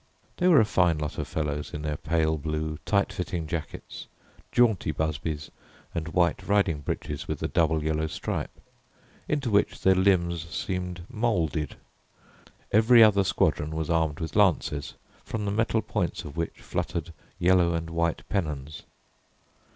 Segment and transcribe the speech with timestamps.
[0.37, 4.07] They were a fine lot of fellows, in their pale blue, tight fitting jackets,
[4.51, 5.51] jaunty busbys
[5.93, 8.49] and white riding breeches with the double yellow stripe,
[9.27, 11.75] into which their limbs seemed moulded.
[12.71, 17.75] Every other squadron was armed with lances, from the metal points of which fluttered yellow
[17.75, 18.81] and white pennons.